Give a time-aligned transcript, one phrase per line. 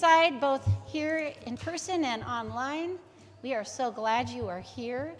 [0.00, 2.98] both here in person and online.
[3.42, 5.12] We are so glad you are here.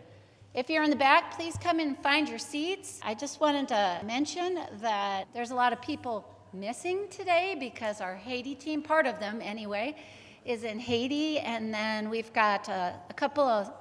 [0.54, 3.00] If you're in the back, please come and find your seats.
[3.02, 8.14] I just wanted to mention that there's a lot of people missing today because our
[8.14, 9.96] Haiti team, part of them anyway,
[10.44, 11.40] is in Haiti.
[11.40, 13.72] And then we've got a, a couple of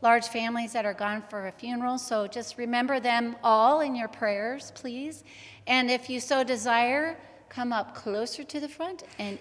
[0.00, 1.98] large families that are gone for a funeral.
[1.98, 5.22] So just remember them all in your prayers, please.
[5.66, 7.18] And if you so desire,
[7.50, 9.38] come up closer to the front and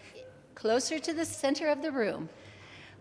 [0.66, 2.28] closer to the center of the room.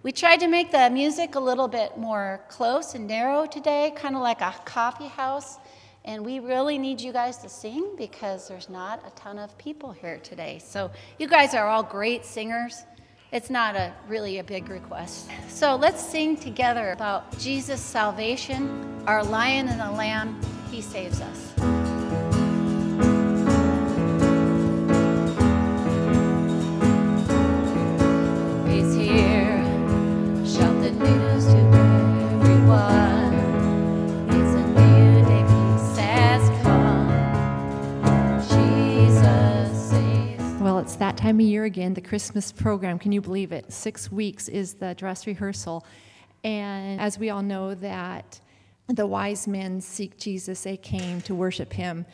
[0.03, 4.15] We tried to make the music a little bit more close and narrow today, kind
[4.15, 5.57] of like a coffee house.
[6.05, 9.93] And we really need you guys to sing because there's not a ton of people
[9.93, 10.61] here today.
[10.63, 12.85] So you guys are all great singers.
[13.33, 15.31] It's not a really a big request.
[15.49, 20.39] So let's sing together about Jesus' salvation, our lion and the lamb,
[20.71, 21.84] he saves us.
[40.95, 43.01] It's that time of year again, the Christmas program.
[43.01, 43.73] Can you believe it?
[43.73, 45.85] Six weeks is the dress rehearsal.
[46.45, 48.41] And as we all know, that
[48.87, 52.07] the wise men seek Jesus, they came to worship him.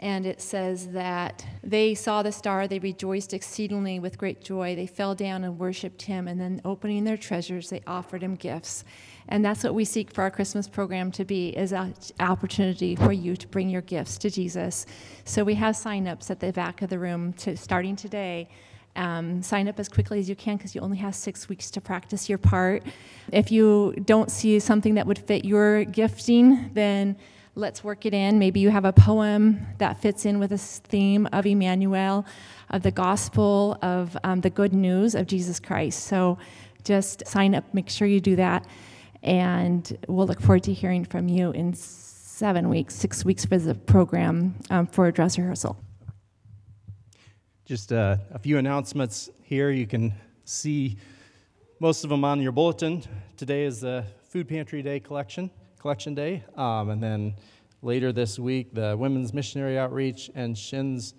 [0.00, 4.74] And it says that they saw the star, they rejoiced exceedingly with great joy.
[4.74, 8.82] They fell down and worshiped him, and then opening their treasures, they offered him gifts.
[9.28, 13.12] And that's what we seek for our Christmas program to be is an opportunity for
[13.12, 14.86] you to bring your gifts to Jesus.
[15.24, 18.48] So we have sign-ups at the back of the room to starting today.
[18.96, 21.80] Um, sign up as quickly as you can because you only have six weeks to
[21.80, 22.84] practice your part.
[23.32, 27.16] If you don't see something that would fit your gifting, then
[27.56, 28.38] let's work it in.
[28.38, 32.24] Maybe you have a poem that fits in with this theme of Emmanuel,
[32.70, 36.04] of the gospel, of um, the good news of Jesus Christ.
[36.04, 36.38] So
[36.84, 38.66] just sign up, make sure you do that.
[39.24, 43.74] And we'll look forward to hearing from you in seven weeks, six weeks for the
[43.74, 45.78] program um, for a dress rehearsal.
[47.64, 49.70] Just uh, a few announcements here.
[49.70, 50.12] You can
[50.44, 50.98] see
[51.80, 53.02] most of them on your bulletin.
[53.38, 56.44] Today is the Food Pantry Day collection, collection day.
[56.54, 57.34] Um, and then
[57.80, 61.14] later this week, the Women's Missionary Outreach and Shin's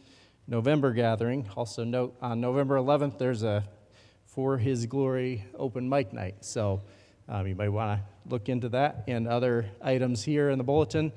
[0.47, 1.49] November gathering.
[1.55, 3.63] Also, note on November 11th, there's a
[4.25, 6.45] For His Glory open mic night.
[6.45, 6.83] So
[7.27, 11.11] um, you might want to look into that and other items here in the bulletin.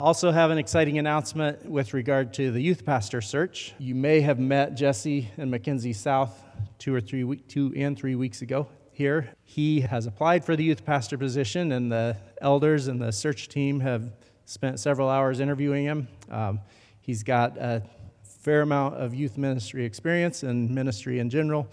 [0.00, 3.74] Also, have an exciting announcement with regard to the youth pastor search.
[3.78, 6.42] You may have met Jesse and Mackenzie South
[6.78, 9.34] two or three week, two and three weeks ago here.
[9.44, 13.80] He has applied for the youth pastor position, and the elders and the search team
[13.80, 14.12] have
[14.46, 16.08] spent several hours interviewing him.
[16.30, 16.60] Um,
[17.00, 17.82] he's got a
[18.22, 21.68] fair amount of youth ministry experience and ministry in general.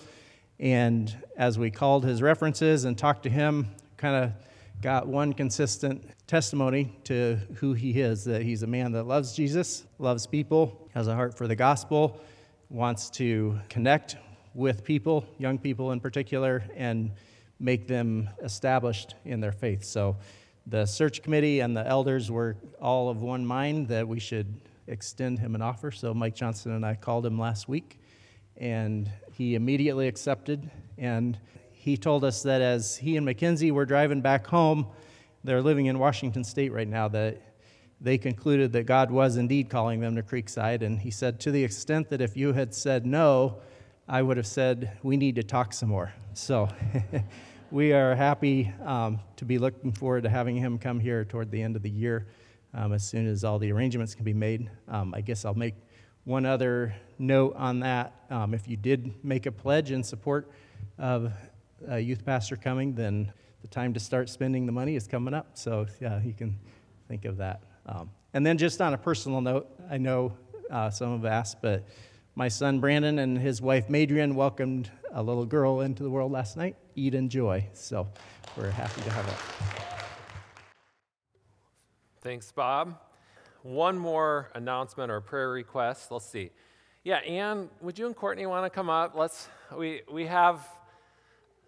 [0.60, 3.68] And as we called his references and talked to him,
[4.02, 4.32] kind of
[4.82, 9.86] got one consistent testimony to who he is that he's a man that loves Jesus,
[10.00, 12.20] loves people, has a heart for the gospel,
[12.72, 14.16] wants to connect
[14.56, 17.12] with people, young people in particular, and
[17.60, 19.84] make them established in their faith.
[19.84, 20.18] So
[20.66, 24.52] the search committee and the elders were all of one mind that we should
[24.88, 25.92] extend him an offer.
[25.92, 28.00] So Mike Johnson and I called him last week,
[28.58, 30.72] and he immediately accepted.
[30.98, 31.38] And
[31.82, 34.86] he told us that as he and Mackenzie were driving back home,
[35.44, 37.42] they're living in Washington State right now, that
[38.00, 40.84] they concluded that God was indeed calling them to Creekside.
[40.84, 43.58] And he said, to the extent that if you had said no,
[44.08, 46.14] I would have said, we need to talk some more.
[46.36, 46.70] So
[47.72, 51.64] we are happy um, to be looking forward to having him come here toward the
[51.64, 52.28] end of the year
[52.76, 54.70] um, as soon as all the arrangements can be made.
[54.88, 55.74] Um, I guess I'll make
[56.26, 58.14] one other note on that.
[58.30, 60.52] Um, if you did make a pledge in support
[61.00, 61.34] of
[61.88, 63.32] a youth pastor coming, then
[63.62, 65.48] the time to start spending the money is coming up.
[65.54, 66.58] So, yeah, you can
[67.08, 67.62] think of that.
[67.86, 70.34] Um, and then, just on a personal note, I know
[70.70, 71.86] uh, some have asked, but
[72.36, 76.56] my son Brandon and his wife Madrian welcomed a little girl into the world last
[76.56, 77.68] night, Eden Joy.
[77.74, 78.08] So,
[78.58, 79.88] we're happy to have her.
[82.22, 83.00] Thanks, Bob.
[83.64, 86.12] One more announcement or prayer request.
[86.12, 86.52] Let's see.
[87.04, 89.16] Yeah, Ann, would you and Courtney want to come up?
[89.16, 89.48] Let's.
[89.76, 90.68] We we have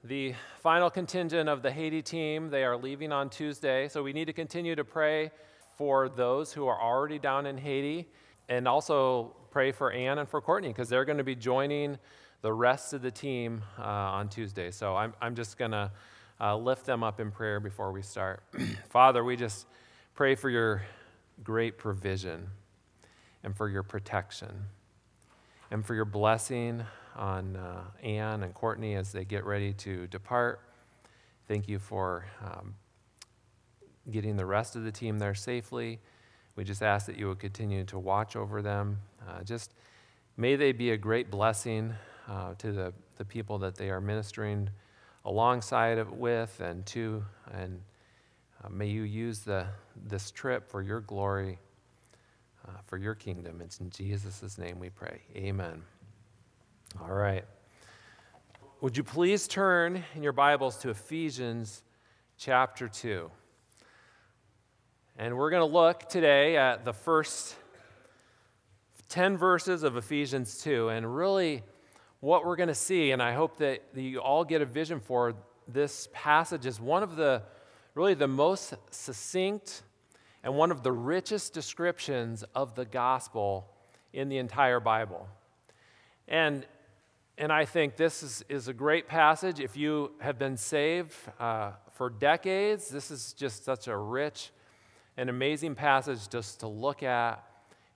[0.04, 3.88] the final contingent of the Haiti team, they are leaving on Tuesday.
[3.88, 5.32] So we need to continue to pray
[5.78, 8.10] for those who are already down in Haiti
[8.50, 11.98] and also pray for Anne and for Courtney because they're going to be joining
[12.42, 14.72] the rest of the team uh, on Tuesday.
[14.72, 15.90] So I'm, I'm just going to
[16.42, 18.44] uh, lift them up in prayer before we start.
[18.90, 19.68] Father, we just
[20.16, 20.84] pray for your
[21.46, 22.50] great provision
[23.42, 24.66] and for your protection
[25.72, 26.84] and for your blessing
[27.16, 30.62] on uh, Anne and Courtney as they get ready to depart.
[31.48, 32.76] Thank you for um,
[34.12, 36.00] getting the rest of the team there safely.
[36.56, 39.00] We just ask that you would continue to watch over them.
[39.28, 39.74] Uh, just
[40.38, 41.94] may they be a great blessing
[42.30, 44.70] uh, to the, the people that they are ministering
[45.26, 47.24] alongside of, with and to.
[47.52, 47.82] And
[48.64, 49.66] uh, may you use the,
[50.08, 51.60] this trip for your glory,
[52.68, 53.62] uh, for your kingdom.
[53.62, 55.22] It's in Jesus' name we pray.
[55.36, 55.82] Amen.
[57.02, 57.44] All right.
[58.82, 61.82] Would you please turn in your Bibles to Ephesians
[62.38, 63.32] chapter 2?
[65.18, 67.56] And we're going to look today at the first
[69.10, 70.90] 10 verses of Ephesians 2.
[70.90, 71.64] And really,
[72.20, 75.34] what we're going to see, and I hope that you all get a vision for
[75.68, 77.42] this passage, is one of the
[77.96, 79.82] really the most succinct
[80.44, 83.68] and one of the richest descriptions of the gospel
[84.14, 85.28] in the entire Bible.
[86.28, 86.66] And,
[87.38, 89.60] and I think this is, is a great passage.
[89.60, 94.52] If you have been saved uh, for decades, this is just such a rich
[95.18, 97.44] and amazing passage just to look at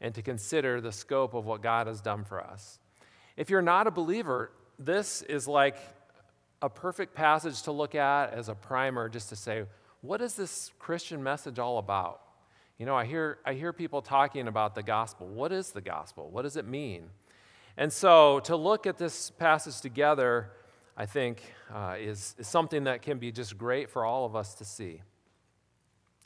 [0.01, 2.79] and to consider the scope of what God has done for us.
[3.35, 5.77] If you're not a believer, this is like
[6.61, 9.65] a perfect passage to look at as a primer just to say,
[10.01, 12.21] what is this Christian message all about?
[12.79, 15.27] You know, I hear, I hear people talking about the gospel.
[15.27, 16.29] What is the gospel?
[16.29, 17.09] What does it mean?
[17.77, 20.49] And so to look at this passage together,
[20.97, 21.43] I think,
[21.73, 25.01] uh, is, is something that can be just great for all of us to see.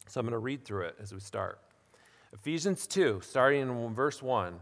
[0.07, 1.59] So I'm going to read through it as we start.
[2.33, 4.59] Ephesians 2, starting in verse 1,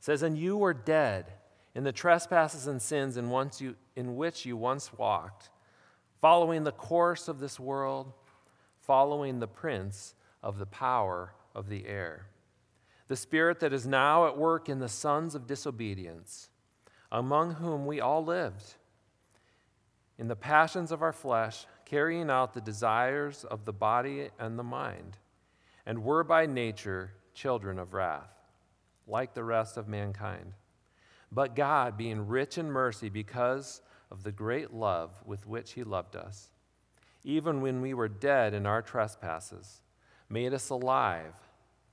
[0.00, 1.32] says, And you were dead
[1.76, 5.50] in the trespasses and sins in, once you, in which you once walked,
[6.20, 8.12] following the course of this world,
[8.80, 12.26] following the prince of the power of the air,
[13.08, 16.50] the spirit that is now at work in the sons of disobedience,
[17.10, 18.74] among whom we all lived
[20.18, 24.64] in the passions of our flesh carrying out the desires of the body and the
[24.64, 25.16] mind,
[25.86, 28.34] and were by nature children of wrath,
[29.06, 30.52] like the rest of mankind.
[31.32, 36.16] But God, being rich in mercy because of the great love with which He loved
[36.16, 36.48] us,
[37.24, 39.82] even when we were dead in our trespasses,
[40.28, 41.34] made us alive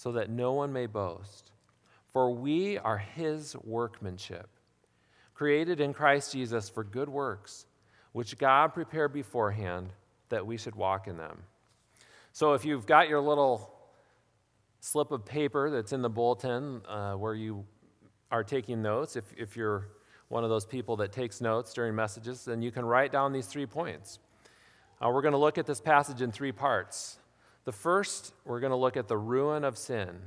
[0.00, 1.52] so that no one may boast.
[2.08, 4.48] For we are his workmanship
[5.34, 7.66] created in Christ Jesus for good works,
[8.12, 9.92] which God prepared beforehand
[10.30, 11.42] that we should walk in them.
[12.32, 13.74] So if you've got your little
[14.80, 17.66] slip of paper that's in the bulletin uh, where you
[18.30, 19.88] are taking notes, if, if you're
[20.28, 23.46] one of those people that takes notes during messages, then you can write down these
[23.46, 24.18] three points.
[24.98, 27.19] Uh, we're going to look at this passage in three parts.
[27.64, 30.18] The first, we're going to look at the ruin of sin.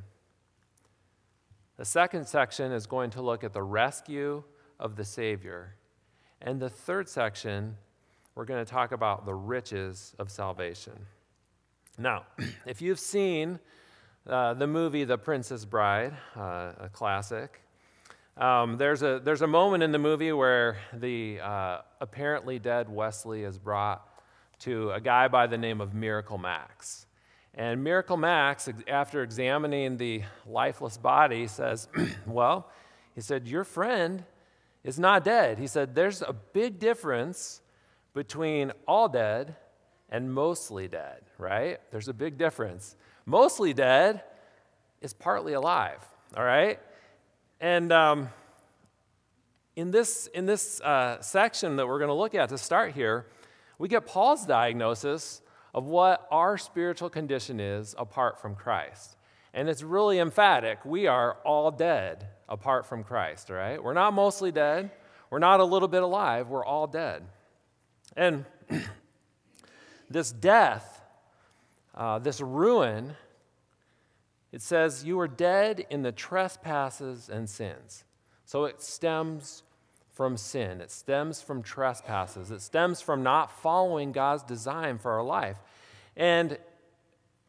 [1.78, 4.44] The second section is going to look at the rescue
[4.80, 5.76] of the Savior.
[6.42, 7.76] And the third section,
[8.36, 10.94] we're going to talk about the riches of salvation.
[11.98, 12.26] Now,
[12.68, 13.60] if you've seen
[14.28, 17.62] uh, the movie The Princess Bride, uh, a classic,
[18.38, 23.44] um, there's, a, there's a moment in the movie where the uh, apparently dead Westley
[23.44, 24.08] is brought
[24.60, 27.06] to a guy by the name of Miracle Max.
[27.56, 31.88] And Miracle Max, after examining the lifeless body, says,
[32.26, 32.70] Well,
[33.14, 34.24] he said, Your friend
[34.84, 35.60] is not dead.
[35.60, 37.62] He said there's a big difference
[38.14, 39.56] between all dead
[40.10, 41.80] and mostly dead, right?
[41.92, 42.96] There's a big difference.
[43.26, 44.24] Mostly dead
[45.02, 46.00] is partly alive,
[46.36, 46.80] all right?
[47.62, 48.30] And um,
[49.76, 53.26] in this, in this uh, section that we're going to look at to start here,
[53.80, 55.42] we get Paul's diagnosis
[55.74, 59.16] of what our spiritual condition is apart from Christ.
[59.54, 60.84] And it's really emphatic.
[60.86, 63.84] We are all dead apart from Christ, right?
[63.84, 64.92] We're not mostly dead.
[65.30, 66.50] We're not a little bit alive.
[66.50, 67.24] We're all dead.
[68.16, 68.46] And
[70.10, 71.02] this death,
[71.96, 73.16] uh, this ruin,
[74.52, 78.04] it says, You were dead in the trespasses and sins.
[78.46, 79.64] So it stems
[80.14, 85.24] from sin, it stems from trespasses, it stems from not following God's design for our
[85.24, 85.58] life.
[86.16, 86.58] And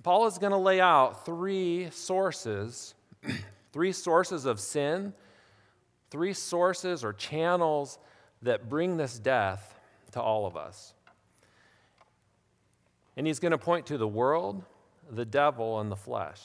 [0.02, 2.94] Paul is going to lay out three sources,
[3.72, 5.12] three sources of sin,
[6.10, 7.98] three sources or channels
[8.42, 9.78] that bring this death
[10.12, 10.94] to all of us.
[13.16, 14.62] And he's going to point to the world,
[15.10, 16.40] the devil, and the flesh.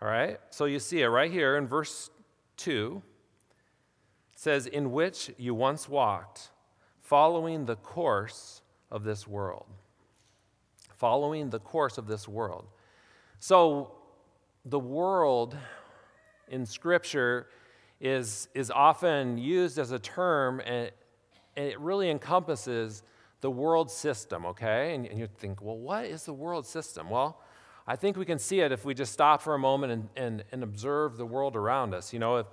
[0.00, 0.40] All right?
[0.50, 2.10] So you see it right here in verse
[2.56, 3.02] 2.
[4.42, 6.50] It says, In which you once walked,
[7.00, 9.66] following the course of this world.
[10.96, 12.66] Following the course of this world.
[13.38, 13.92] So
[14.64, 15.56] the world
[16.48, 17.46] in Scripture
[18.00, 20.90] is, is often used as a term, and,
[21.56, 23.04] and it really encompasses
[23.42, 24.92] the world system, okay?
[24.96, 27.10] And, and you think, well, what is the world system?
[27.10, 27.40] Well,
[27.86, 30.44] I think we can see it if we just stop for a moment and, and,
[30.50, 32.12] and observe the world around us.
[32.12, 32.46] You know, if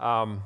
[0.00, 0.42] um,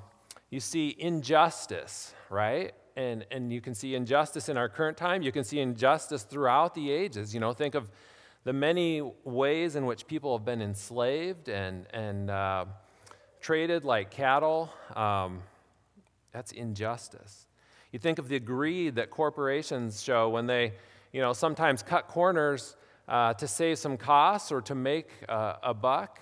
[0.55, 2.75] you see injustice, right?
[2.97, 6.77] And, and you can see injustice in our current time, you can see injustice throughout
[6.77, 7.35] the ages.
[7.35, 7.91] You know, think of
[8.45, 12.67] the many ways in which people have been enslaved and, and uh,
[13.41, 14.71] traded like cattle.
[14.95, 15.43] Um,
[16.31, 17.49] that's injustice.
[17.91, 20.75] You think of the greed that corporations show when they,
[21.13, 22.77] you know, sometimes cut corners
[23.09, 26.21] uh, to save some costs or to make uh, a buck.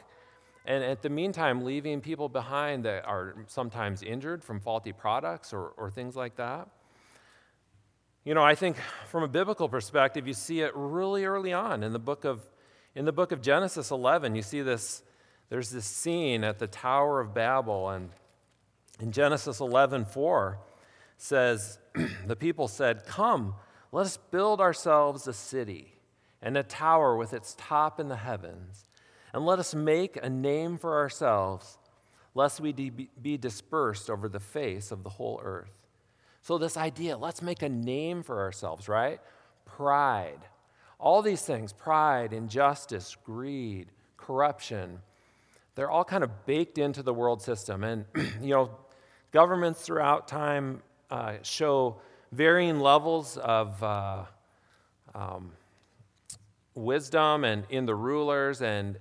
[0.64, 5.69] And at the meantime, leaving people behind that are sometimes injured from faulty products or,
[5.76, 6.69] or things like that.
[8.25, 8.76] You know, I think
[9.09, 12.40] from a biblical perspective, you see it really early on in the book of,
[12.95, 14.37] in the book of Genesis 11.
[14.37, 15.02] You see this,
[15.49, 17.88] there's this scene at the Tower of Babel.
[17.88, 18.11] And
[19.00, 20.59] in Genesis 11 4,
[21.16, 21.78] says,
[22.26, 23.57] The people said, Come,
[23.90, 25.95] let us build ourselves a city
[26.40, 28.85] and a tower with its top in the heavens,
[29.33, 31.79] and let us make a name for ourselves,
[32.35, 35.73] lest we be dispersed over the face of the whole earth.
[36.43, 39.21] So, this idea, let's make a name for ourselves, right?
[39.65, 40.41] Pride.
[40.99, 45.01] All these things pride, injustice, greed, corruption
[45.75, 47.85] they're all kind of baked into the world system.
[47.85, 48.05] And,
[48.41, 48.71] you know,
[49.31, 51.97] governments throughout time uh, show
[52.31, 54.25] varying levels of uh,
[55.15, 55.53] um,
[56.75, 58.99] wisdom and in the rulers and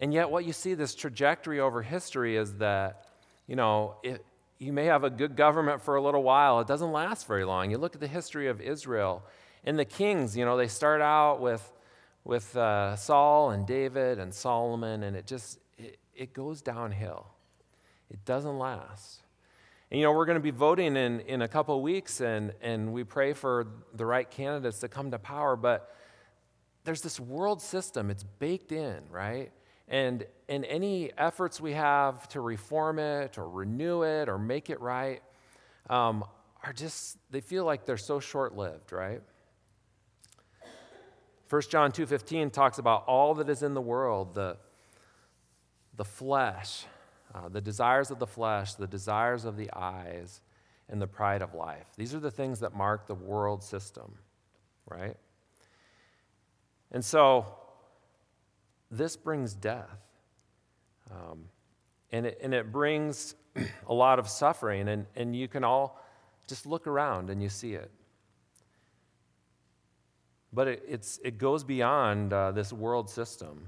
[0.00, 3.06] and yet what you see this trajectory over history is that
[3.46, 4.24] you know it,
[4.58, 7.70] you may have a good government for a little while it doesn't last very long
[7.70, 9.22] you look at the history of israel
[9.64, 11.72] and the kings you know they start out with
[12.24, 17.26] with uh, saul and david and solomon and it just it, it goes downhill
[18.10, 19.20] it doesn't last
[19.90, 22.52] and, you know, we're going to be voting in, in a couple of weeks, and,
[22.62, 25.56] and we pray for the right candidates to come to power.
[25.56, 25.92] But
[26.84, 29.50] there's this world system, it's baked in, right?
[29.90, 34.80] And, and any efforts we have to reform it or renew it or make it
[34.80, 35.20] right
[35.90, 36.24] um,
[36.62, 39.20] are just, they feel like they're so short lived, right?
[41.48, 44.56] 1 John 2.15 talks about all that is in the world, the,
[45.96, 46.84] the flesh,
[47.34, 50.40] uh, the desires of the flesh, the desires of the eyes,
[50.88, 51.86] and the pride of life.
[51.96, 54.14] These are the things that mark the world system,
[54.88, 55.16] right?
[56.92, 57.46] And so,
[58.90, 59.98] this brings death.
[61.10, 61.44] Um,
[62.12, 63.34] and, it, and it brings
[63.86, 66.00] a lot of suffering, and, and you can all
[66.46, 67.90] just look around and you see it.
[70.52, 73.66] But it, it's, it goes beyond uh, this world system.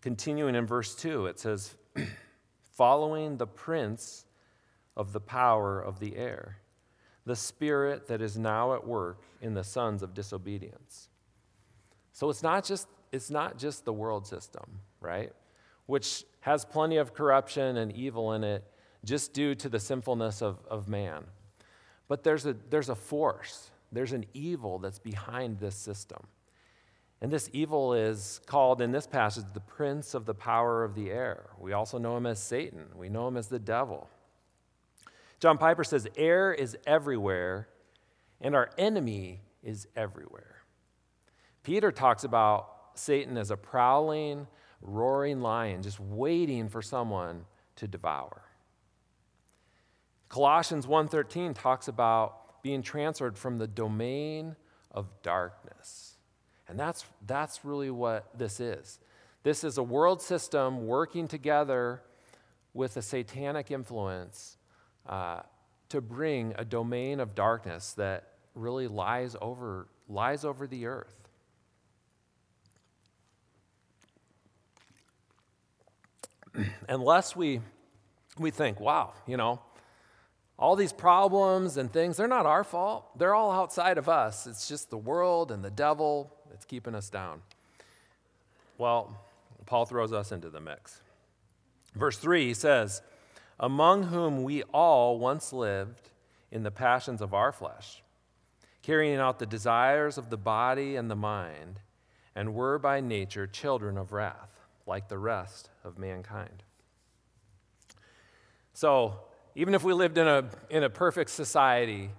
[0.00, 1.74] Continuing in verse 2, it says,
[2.76, 4.26] following the prince
[4.96, 6.58] of the power of the air,
[7.26, 11.08] the spirit that is now at work in the sons of disobedience.
[12.14, 15.32] So it's not just, it's not just the world system, right?
[15.86, 18.64] Which has plenty of corruption and evil in it
[19.04, 21.24] just due to the sinfulness of, of man.
[22.08, 26.26] But there's a, there's a force, there's an evil that's behind this system.
[27.20, 31.10] And this evil is called in this passage the prince of the power of the
[31.10, 31.50] air.
[31.58, 34.08] We also know him as Satan, we know him as the devil.
[35.40, 37.68] John Piper says, Air is everywhere,
[38.40, 40.53] and our enemy is everywhere.
[41.64, 44.46] Peter talks about Satan as a prowling,
[44.80, 47.44] roaring lion, just waiting for someone
[47.76, 48.42] to devour.
[50.28, 54.54] Colossians 1:13 talks about being transferred from the domain
[54.92, 56.14] of darkness
[56.68, 58.98] and that's, that's really what this is.
[59.42, 62.02] This is a world system working together
[62.72, 64.56] with a satanic influence
[65.06, 65.40] uh,
[65.90, 71.23] to bring a domain of darkness that really lies over, lies over the earth.
[76.88, 77.60] Unless we,
[78.38, 79.60] we think, wow, you know,
[80.58, 83.18] all these problems and things, they're not our fault.
[83.18, 84.46] They're all outside of us.
[84.46, 87.42] It's just the world and the devil that's keeping us down.
[88.78, 89.20] Well,
[89.66, 91.00] Paul throws us into the mix.
[91.94, 93.02] Verse 3 he says,
[93.58, 96.10] Among whom we all once lived
[96.50, 98.02] in the passions of our flesh,
[98.82, 101.80] carrying out the desires of the body and the mind,
[102.34, 104.53] and were by nature children of wrath,
[104.86, 106.62] like the rest of mankind.
[108.72, 109.20] So,
[109.54, 112.10] even if we lived in a, in a perfect society,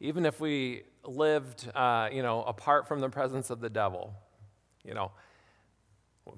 [0.00, 4.14] even if we lived, uh, you know, apart from the presence of the devil,
[4.84, 5.10] you know,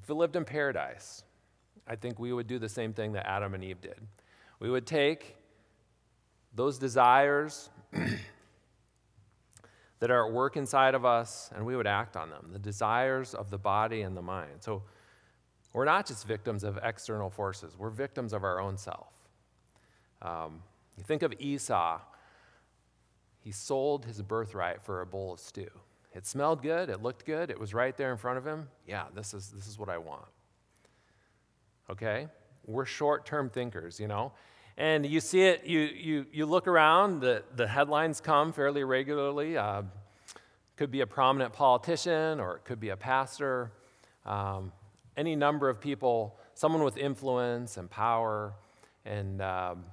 [0.03, 1.25] if we lived in paradise,
[1.87, 4.01] I think we would do the same thing that Adam and Eve did.
[4.59, 5.37] We would take
[6.55, 7.69] those desires
[10.01, 13.35] that are at work inside of us and we would act on them, the desires
[13.35, 14.57] of the body and the mind.
[14.61, 14.83] So
[15.77, 19.13] we're not just victims of external forces, we're victims of our own self.
[20.23, 20.63] Um,
[20.97, 22.01] you think of Esau,
[23.45, 25.69] he sold his birthright for a bowl of stew.
[26.15, 28.69] It smelled good, it looked good, it was right there in front of him.
[28.87, 30.25] Yeah, this is, this is what I want.
[31.91, 32.29] Okay?
[32.65, 34.33] We're short term thinkers, you know?
[34.79, 39.59] And you see it, you, you, you look around, the, the headlines come fairly regularly.
[39.59, 39.83] Uh,
[40.77, 43.73] could be a prominent politician or it could be a pastor,
[44.25, 44.73] um,
[45.17, 48.55] any number of people, someone with influence and power.
[49.05, 49.85] And, um,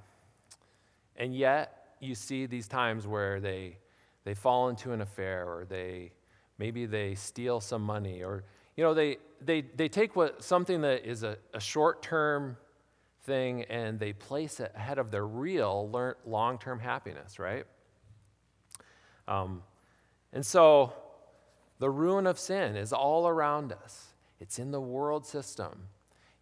[1.16, 3.78] and yet, you see these times where they,
[4.24, 6.12] they fall into an affair or they
[6.58, 8.44] maybe they steal some money or
[8.76, 12.56] you know they, they, they take what, something that is a, a short-term
[13.24, 17.64] thing and they place it ahead of their real long term happiness, right?
[19.26, 19.62] Um,
[20.32, 20.92] and so
[21.78, 24.13] the ruin of sin is all around us.
[24.44, 25.88] It's in the world system.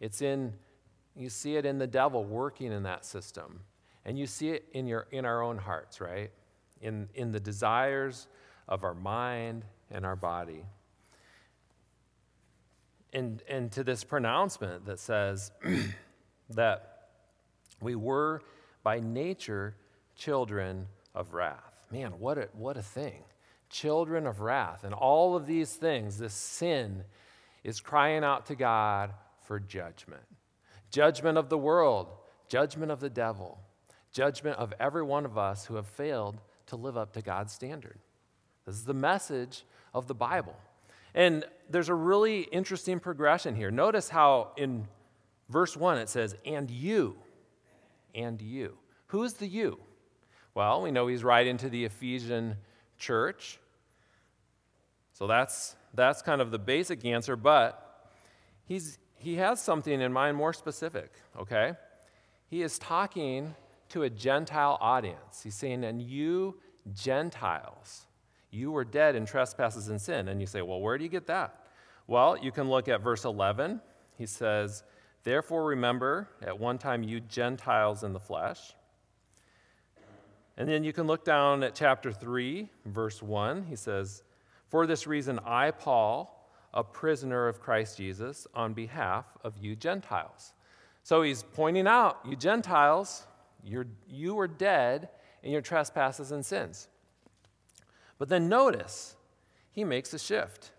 [0.01, 0.55] It's in,
[1.15, 3.61] you see it in the devil working in that system.
[4.05, 6.33] And you see it in, your, in our own hearts, right?
[6.81, 8.27] In, in the desires
[8.67, 10.65] of our mind and our body.
[13.13, 15.53] And, and to this pronouncement that says,
[16.51, 17.07] that
[17.81, 18.43] we were
[18.83, 19.77] by nature
[20.17, 21.87] children of wrath.
[21.93, 23.23] Man, what a, what a thing.
[23.71, 24.83] Children of wrath.
[24.83, 27.05] And all of these things, this sin,
[27.65, 29.13] is crying out to God
[29.45, 30.23] for judgment
[30.91, 32.09] judgment of the world,
[32.49, 33.59] judgment of the devil,
[34.13, 37.99] judgment of every one of us who have failed to live up to God's standard.
[38.67, 40.55] This is the message of the Bible.
[41.15, 43.71] And there's a really interesting progression here.
[43.71, 44.87] Notice how in
[45.53, 47.17] Verse 1, it says, And you,
[48.15, 48.79] and you.
[49.09, 49.79] Who is the you?
[50.55, 52.57] Well, we know he's writing to the Ephesian
[52.97, 53.59] church.
[55.13, 58.11] So that's, that's kind of the basic answer, but
[58.65, 61.75] he's, he has something in mind more specific, okay?
[62.49, 63.55] He is talking
[63.91, 65.43] to a Gentile audience.
[65.43, 66.59] He's saying, And you,
[66.93, 68.07] Gentiles,
[68.51, 70.29] you were dead in trespasses and sin.
[70.29, 71.67] And you say, Well, where do you get that?
[72.07, 73.81] Well, you can look at verse 11.
[74.17, 74.83] He says,
[75.25, 78.75] Therefore, remember, at one time you Gentiles in the flesh.
[80.57, 83.65] And then you can look down at chapter 3, verse 1.
[83.65, 84.23] He says,
[84.73, 90.55] For this reason, I, Paul, a prisoner of Christ Jesus, on behalf of you Gentiles.
[91.03, 93.27] So he's pointing out, you Gentiles,
[93.63, 95.11] you're, you were dead
[95.43, 96.89] in your trespasses and sins.
[98.17, 99.15] But then notice,
[99.71, 100.71] he makes a shift.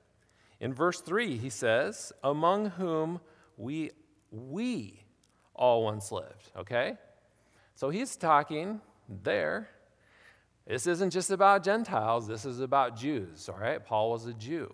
[0.60, 3.22] In verse 3, he says, Among whom
[3.58, 3.92] we
[4.32, 5.04] we
[5.54, 6.98] all once lived, okay?
[7.76, 9.70] So he's talking there.
[10.68, 13.86] This isn't just about Gentiles, this is about Jews, all right?
[13.86, 14.74] Paul was a Jew,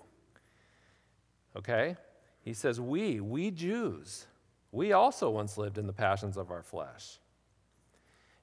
[1.55, 1.95] okay?
[2.41, 4.27] He says, We, we Jews,
[4.71, 7.17] we also once lived in the passions of our flesh.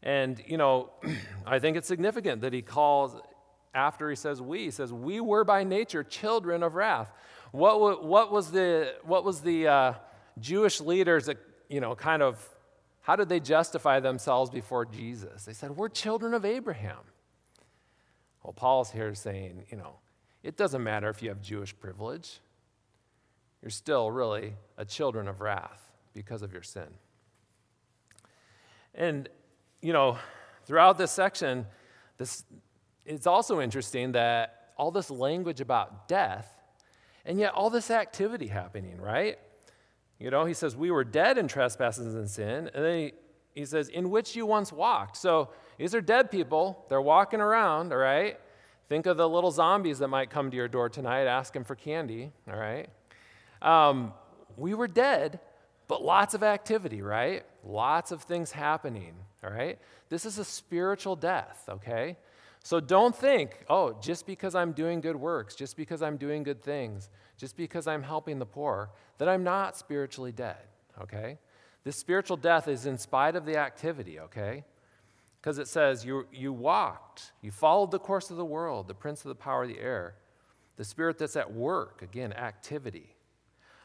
[0.03, 0.91] And, you know,
[1.47, 3.17] I think it's significant that he calls,
[3.75, 7.13] after he says we, he says, We were by nature children of wrath.
[7.53, 9.95] What, what was the, what was the, uh,
[10.39, 12.47] Jewish leaders that, you know, kind of,
[13.01, 15.45] how did they justify themselves before Jesus?
[15.45, 16.99] They said, We're children of Abraham.
[18.47, 19.97] Well, Paul's here saying, you know,
[20.45, 22.39] it doesn't matter if you have Jewish privilege,
[23.61, 26.87] you're still really a children of wrath because of your sin.
[28.95, 29.29] And,
[29.83, 30.17] you know,
[30.65, 31.67] throughout this section,
[32.19, 32.45] this,
[33.05, 36.49] it's also interesting that all this language about death,
[37.25, 39.41] and yet all this activity happening, right?
[40.21, 42.71] You know, he says, We were dead in trespasses and sin.
[42.73, 43.13] And then he,
[43.57, 45.17] he says, In which you once walked.
[45.17, 46.85] So these are dead people.
[46.89, 48.39] They're walking around, all right?
[48.89, 52.31] Think of the little zombies that might come to your door tonight asking for candy,
[52.49, 52.89] all right?
[53.61, 54.12] Um,
[54.57, 55.41] we were dead,
[55.89, 57.45] but lots of activity, right?
[57.65, 59.79] Lots of things happening, all right?
[60.09, 62.17] This is a spiritual death, okay?
[62.62, 66.62] So don't think, oh, just because I'm doing good works, just because I'm doing good
[66.62, 70.57] things, just because I'm helping the poor, that I'm not spiritually dead,
[71.03, 71.39] okay?
[71.85, 74.65] This spiritual death is in spite of the activity, okay?
[75.47, 79.25] Because it says, you, you walked, you followed the course of the world, the prince
[79.25, 80.17] of the power of the air,
[80.75, 83.15] the spirit that's at work, again, activity,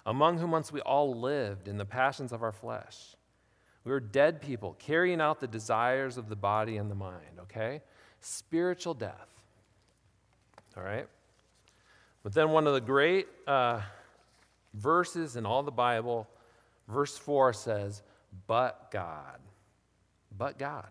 [0.04, 3.16] among whom once we all lived in the passions of our flesh.
[3.84, 7.84] We were dead people, carrying out the desires of the body and the mind, okay?
[8.22, 9.30] Spiritual death.
[10.76, 11.06] All right?
[12.24, 13.82] But then one of the great uh,
[14.74, 16.28] verses in all the Bible,
[16.88, 18.02] verse 4 says,
[18.48, 19.38] But God.
[20.36, 20.88] But God.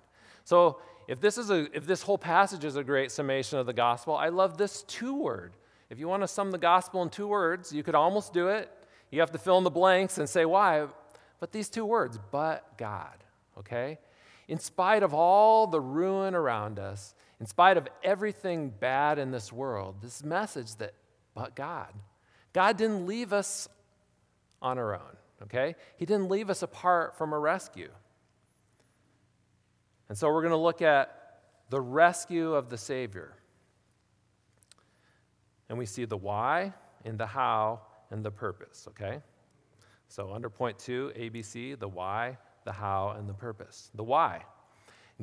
[0.51, 3.73] So if this, is a, if this whole passage is a great summation of the
[3.73, 5.53] gospel, I love this two word.
[5.91, 8.69] If you want to sum the gospel in two words, you could almost do it.
[9.13, 10.89] You have to fill in the blanks and say why.
[11.39, 13.15] But these two words, but God,
[13.59, 14.01] okay?
[14.49, 19.53] In spite of all the ruin around us, in spite of everything bad in this
[19.53, 20.95] world, this message that,
[21.33, 21.95] but God.
[22.53, 23.69] God didn't leave us
[24.61, 25.77] on our own, okay?
[25.97, 27.91] He didn't leave us apart from a rescue.
[30.11, 31.39] And so we're going to look at
[31.71, 33.33] the rescue of the Savior.
[35.69, 39.23] And we see the why and the how and the purpose, okay?
[40.09, 43.91] So, under point two, ABC, the why, the how, and the purpose.
[43.95, 44.43] The why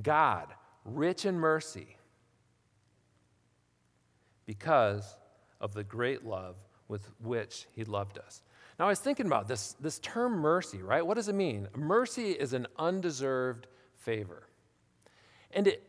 [0.02, 0.48] God,
[0.86, 1.98] rich in mercy,
[4.46, 5.18] because
[5.60, 6.56] of the great love
[6.88, 8.42] with which he loved us.
[8.80, 11.06] Now, I was thinking about this, this term mercy, right?
[11.06, 11.68] What does it mean?
[11.76, 14.48] Mercy is an undeserved favor.
[15.52, 15.84] And it,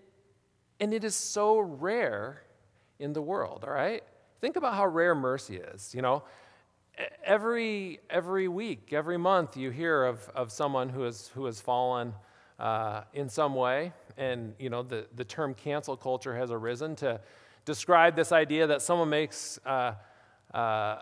[0.81, 2.43] and it is so rare
[2.99, 4.03] in the world, all right?
[4.41, 5.95] Think about how rare mercy is.
[5.95, 6.23] You know,
[7.25, 12.15] every, every week, every month, you hear of, of someone who, is, who has fallen
[12.59, 13.93] uh, in some way.
[14.17, 17.21] And, you know, the, the term cancel culture has arisen to
[17.65, 19.95] describe this idea that someone makes, uh,
[20.55, 21.01] uh,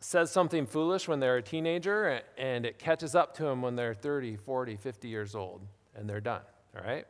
[0.00, 3.94] says something foolish when they're a teenager and it catches up to them when they're
[3.94, 5.62] 30, 40, 50 years old
[5.94, 6.42] and they're done,
[6.76, 7.06] all right?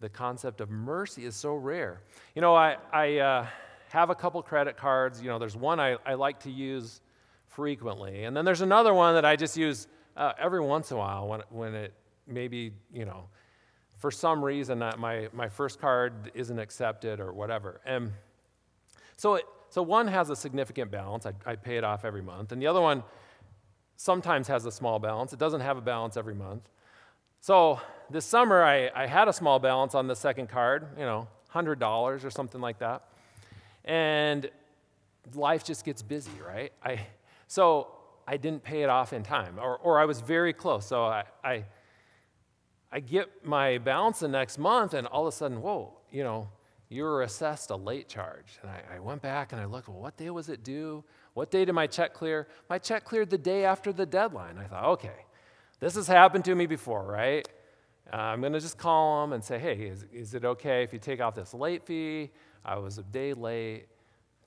[0.00, 2.00] The concept of mercy is so rare.
[2.34, 3.46] You know, I, I uh,
[3.88, 5.22] have a couple credit cards.
[5.22, 7.00] You know, there's one I, I like to use
[7.48, 11.00] frequently, and then there's another one that I just use uh, every once in a
[11.00, 11.94] while when, when it
[12.26, 13.28] maybe, you know,
[13.98, 17.80] for some reason that my, my first card isn't accepted or whatever.
[17.86, 18.12] And
[19.16, 21.26] so, it, so one has a significant balance.
[21.26, 22.52] I, I pay it off every month.
[22.52, 23.02] And the other one
[23.96, 25.32] sometimes has a small balance.
[25.32, 26.68] It doesn't have a balance every month.
[27.44, 27.78] So
[28.08, 32.24] this summer, I, I had a small balance on the second card, you know, $100
[32.24, 33.02] or something like that
[33.84, 34.50] and
[35.34, 36.72] life just gets busy, right?
[36.82, 37.06] I,
[37.46, 37.88] so
[38.26, 40.86] I didn't pay it off in time, or, or I was very close.
[40.86, 41.64] So I, I,
[42.90, 46.48] I get my balance the next month, and all of a sudden, whoa, you know,
[46.88, 48.58] you were assessed a late charge.
[48.62, 51.02] And I, I went back and I looked, well, what day was it due?
[51.32, 52.46] What day did my check clear?
[52.70, 54.58] My check cleared the day after the deadline.
[54.58, 55.23] I thought, okay,
[55.84, 57.46] this has happened to me before, right?
[58.10, 60.94] Uh, I'm going to just call them and say, hey, is, is it okay if
[60.94, 62.30] you take off this late fee?
[62.64, 63.84] I was a day late.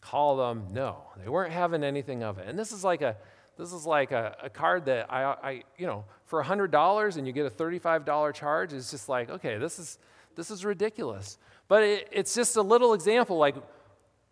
[0.02, 0.65] Call them.
[0.71, 2.47] No, they weren't having anything of it.
[2.47, 3.17] And this is like a
[3.56, 7.34] this is like a, a card that I, I, you know, for $100 and you
[7.34, 9.97] get a $35 charge, it's just like, okay, this is,
[10.36, 11.38] this is ridiculous.
[11.67, 13.38] But it, it's just a little example.
[13.38, 13.56] Like,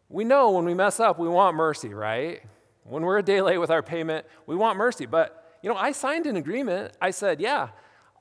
[0.09, 2.43] we know when we mess up, we want mercy, right?
[2.83, 5.07] When we're a day late with our payment, we want mercy.
[5.07, 6.93] But, you know, I signed an agreement.
[7.01, 7.69] I said, yeah,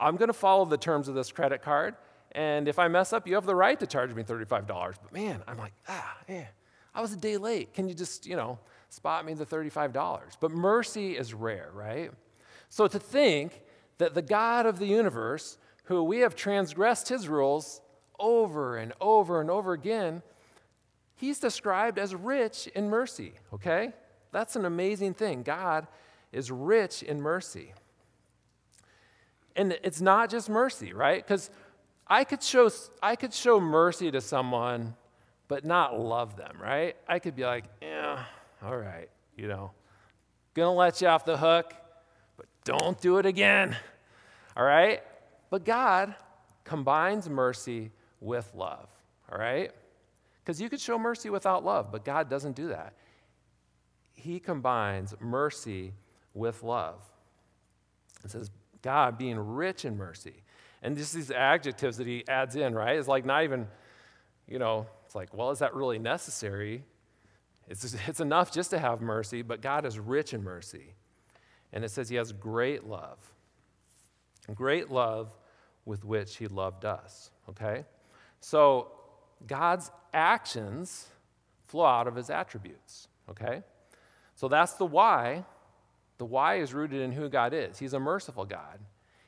[0.01, 1.95] I'm going to follow the terms of this credit card.
[2.33, 4.67] And if I mess up, you have the right to charge me $35.
[4.67, 6.47] But man, I'm like, ah, yeah,
[6.95, 7.75] I was a day late.
[7.75, 9.93] Can you just, you know, spot me the $35?
[10.41, 12.11] But mercy is rare, right?
[12.71, 13.61] So to think
[13.99, 17.83] that the God of the universe, who we have transgressed his rules
[18.19, 20.23] over and over and over again,
[21.15, 23.93] he's described as rich in mercy, okay?
[24.33, 25.43] That's an amazing thing.
[25.43, 25.87] God
[26.35, 27.73] is rich in mercy.
[29.57, 31.25] And it's not just mercy, right?
[31.25, 31.49] Because
[32.07, 32.69] I could show,
[33.03, 34.95] I could show mercy to someone,
[35.49, 36.97] but not love them, right?
[37.09, 38.25] I could be like, yeah,
[38.63, 39.71] all right, you know,
[40.55, 41.73] gonna let you off the hook,
[42.37, 43.77] but don't do it again,
[44.57, 45.03] all right?
[45.51, 46.15] But God
[46.65, 48.89] combines mercy with love,
[49.31, 49.71] all right?
[50.43, 52.93] Because you could show mercy without love, but God doesn't do that.
[54.15, 55.93] He combines mercy
[56.35, 57.01] with love.
[58.25, 58.51] It says,
[58.83, 60.43] God being rich in mercy.
[60.83, 62.99] And just these adjectives that he adds in, right?
[62.99, 63.67] It's like not even,
[64.47, 66.85] you know, it's like, well, is that really necessary?
[67.69, 70.95] It's, it's enough just to have mercy, but God is rich in mercy.
[71.73, 73.19] And it says he has great love.
[74.55, 75.35] Great love
[75.87, 77.85] with which he loved us, okay?
[78.41, 78.93] So
[79.47, 81.09] God's actions
[81.67, 83.63] flow out of his attributes, okay?
[84.35, 85.45] So that's the why,
[86.19, 87.79] The why is rooted in who God is.
[87.79, 88.81] He's a merciful God,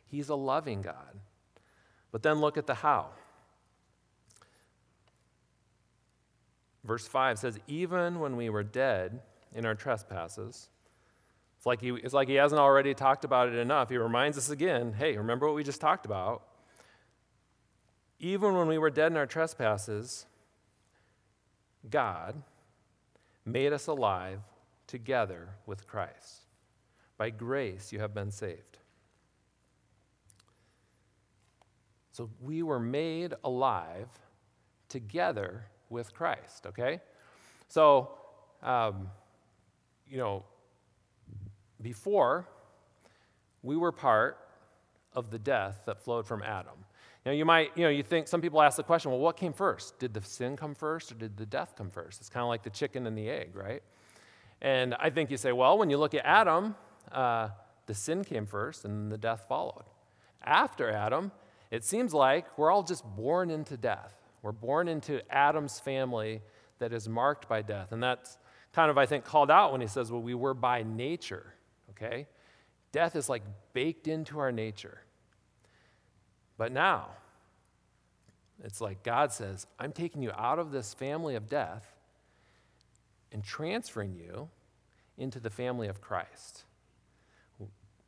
[0.06, 1.20] He's a loving God.
[2.12, 3.08] But then look at the how.
[6.84, 9.20] Verse 5 says, Even when we were dead
[9.52, 10.68] in our trespasses,
[11.56, 13.90] it's like, he, it's like he hasn't already talked about it enough.
[13.90, 16.42] He reminds us again hey, remember what we just talked about?
[18.18, 20.26] Even when we were dead in our trespasses,
[21.90, 22.42] God
[23.44, 24.40] made us alive
[24.86, 26.45] together with Christ.
[27.18, 28.78] By grace, you have been saved.
[32.12, 34.08] So we were made alive
[34.88, 37.00] together with Christ, okay?
[37.68, 38.10] So,
[38.62, 39.10] um,
[40.08, 40.44] you know,
[41.82, 42.48] before,
[43.62, 44.38] we were part
[45.12, 46.84] of the death that flowed from Adam.
[47.24, 49.52] Now, you might, you know, you think some people ask the question, well, what came
[49.52, 49.98] first?
[49.98, 52.20] Did the sin come first or did the death come first?
[52.20, 53.82] It's kind of like the chicken and the egg, right?
[54.62, 56.76] And I think you say, well, when you look at Adam,
[57.12, 57.48] uh,
[57.86, 59.84] the sin came first and the death followed.
[60.42, 61.32] After Adam,
[61.70, 64.14] it seems like we're all just born into death.
[64.42, 66.42] We're born into Adam's family
[66.78, 67.92] that is marked by death.
[67.92, 68.38] And that's
[68.72, 71.54] kind of, I think, called out when he says, well, we were by nature,
[71.90, 72.26] okay?
[72.92, 73.42] Death is like
[73.72, 75.00] baked into our nature.
[76.58, 77.08] But now,
[78.62, 81.94] it's like God says, I'm taking you out of this family of death
[83.32, 84.48] and transferring you
[85.18, 86.64] into the family of Christ.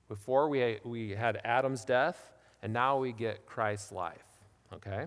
[0.09, 4.25] Before we, we had Adam's death, and now we get Christ's life,
[4.73, 5.07] okay?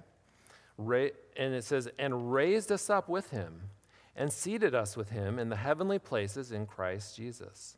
[0.78, 3.62] Ra- and it says, and raised us up with him
[4.16, 7.78] and seated us with him in the heavenly places in Christ Jesus,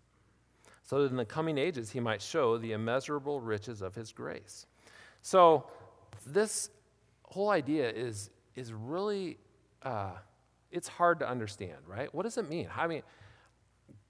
[0.84, 4.66] so that in the coming ages he might show the immeasurable riches of his grace.
[5.22, 5.66] So,
[6.26, 6.70] this
[7.24, 9.38] whole idea is, is really,
[9.82, 10.12] uh,
[10.72, 12.14] it's hard to understand, right?
[12.14, 12.68] What does it mean?
[12.76, 13.04] I mean,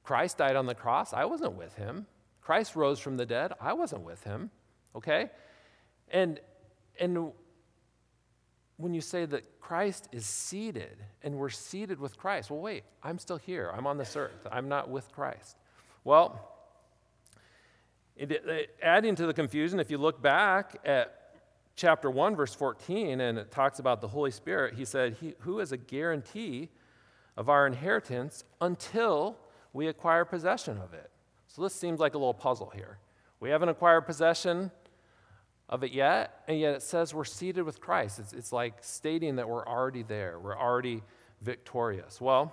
[0.04, 1.14] Christ died on the cross.
[1.14, 2.08] I wasn't with him.
[2.44, 3.54] Christ rose from the dead.
[3.62, 4.52] I wasn't with him.
[4.96, 5.30] Okay?
[6.10, 6.40] And,
[7.00, 7.32] and
[8.78, 13.18] when you say that Christ is seated and we're seated with Christ, well, wait, I'm
[13.18, 13.72] still here.
[13.74, 14.46] I'm on this earth.
[14.52, 15.58] I'm not with Christ.
[16.04, 16.50] Well,
[18.18, 21.38] it, it, adding to the confusion, if you look back at
[21.76, 25.60] chapter 1, verse 14, and it talks about the Holy Spirit, he said, he, Who
[25.60, 26.70] is a guarantee
[27.38, 29.38] of our inheritance until
[29.72, 31.10] we acquire possession of it?
[31.56, 32.98] So this seems like a little puzzle here.
[33.40, 34.72] We haven't acquired possession
[35.70, 38.18] of it yet, and yet it says we're seated with Christ.
[38.18, 41.04] It's, it's like stating that we're already there, we're already
[41.42, 42.20] victorious.
[42.20, 42.52] Well,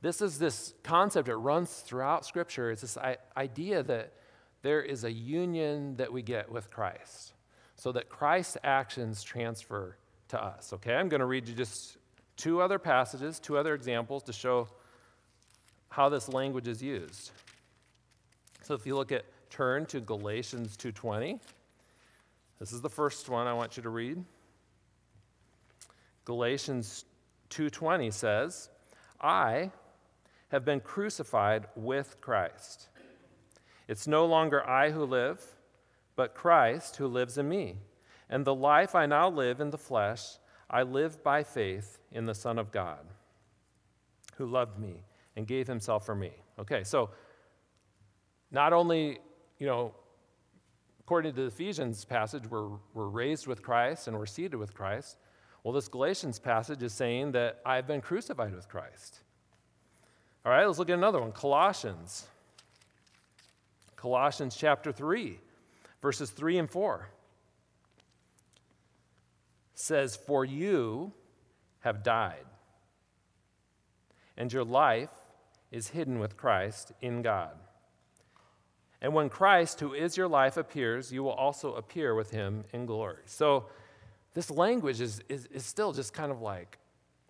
[0.00, 2.70] this is this concept that runs throughout Scripture.
[2.70, 2.96] It's this
[3.36, 4.14] idea that
[4.62, 7.34] there is a union that we get with Christ,
[7.76, 10.72] so that Christ's actions transfer to us.
[10.72, 11.98] Okay, I'm going to read you just
[12.38, 14.68] two other passages, two other examples to show
[15.90, 17.32] how this language is used.
[18.62, 21.40] So if you look at turn to Galatians 2:20,
[22.58, 24.24] this is the first one I want you to read.
[26.24, 27.04] Galatians
[27.50, 28.70] 2:20 says,
[29.20, 29.72] "I
[30.48, 32.88] have been crucified with Christ.
[33.88, 35.56] It's no longer I who live,
[36.14, 37.80] but Christ who lives in me.
[38.28, 40.38] And the life I now live in the flesh,
[40.70, 43.06] I live by faith in the Son of God,
[44.36, 47.10] who loved me and gave himself for me." Okay, so
[48.52, 49.18] not only,
[49.58, 49.94] you know,
[51.00, 55.16] according to the Ephesians passage, we're, we're raised with Christ and we're seated with Christ.
[55.64, 59.20] Well, this Galatians passage is saying that I've been crucified with Christ.
[60.44, 62.26] All right, let's look at another one Colossians.
[63.96, 65.38] Colossians chapter 3,
[66.02, 67.08] verses 3 and 4
[69.74, 71.12] says, For you
[71.80, 72.44] have died,
[74.36, 75.10] and your life
[75.70, 77.52] is hidden with Christ in God.
[79.02, 82.86] And when Christ, who is your life, appears, you will also appear with him in
[82.86, 83.22] glory.
[83.26, 83.66] So
[84.32, 86.78] this language is, is, is still just kind of like,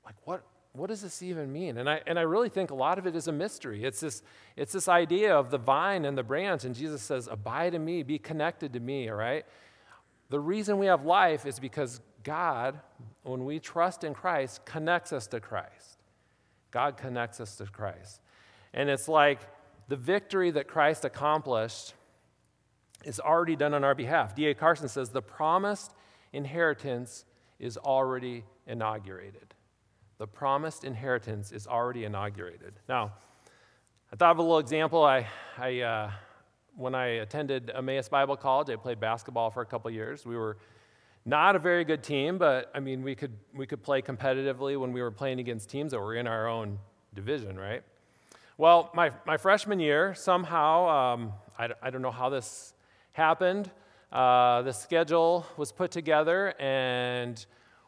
[0.04, 1.78] like what, what does this even mean?
[1.78, 3.84] And I, and I really think a lot of it is a mystery.
[3.84, 4.22] It's this,
[4.54, 8.02] it's this idea of the vine and the branch, and Jesus says, Abide in me,
[8.02, 9.46] be connected to me, all right?
[10.28, 12.78] The reason we have life is because God,
[13.22, 15.98] when we trust in Christ, connects us to Christ.
[16.70, 18.20] God connects us to Christ.
[18.74, 19.40] And it's like,
[19.88, 21.94] the victory that Christ accomplished
[23.04, 24.34] is already done on our behalf.
[24.34, 24.54] D.A.
[24.54, 25.92] Carson says the promised
[26.32, 27.24] inheritance
[27.58, 29.54] is already inaugurated.
[30.18, 32.74] The promised inheritance is already inaugurated.
[32.88, 33.12] Now,
[34.12, 35.04] I thought of a little example.
[35.04, 35.26] I,
[35.58, 36.10] I uh,
[36.76, 40.24] when I attended Emmaus Bible College, I played basketball for a couple years.
[40.24, 40.58] We were
[41.24, 44.92] not a very good team, but I mean, we could, we could play competitively when
[44.92, 46.78] we were playing against teams that were in our own
[47.14, 47.82] division, right?
[48.58, 52.74] Well, my, my freshman year, somehow, um, I, I don't know how this
[53.12, 53.70] happened.
[54.12, 57.44] Uh, the schedule was put together, and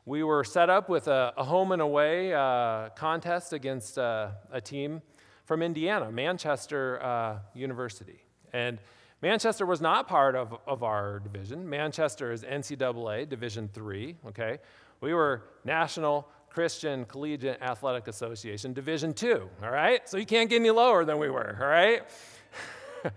[0.07, 4.61] we were set up with a, a home and away uh, contest against uh, a
[4.61, 5.03] team
[5.45, 8.25] from Indiana, Manchester uh, University.
[8.55, 8.79] And
[9.21, 11.69] Manchester was not part of, of our division.
[11.69, 14.17] Manchester is NCAA Division three.
[14.29, 14.61] okay?
[15.03, 19.51] We were National Christian Collegiate Athletic Association Division two.
[19.61, 20.09] all right?
[20.09, 22.05] So you can't get any lower than we were, all right?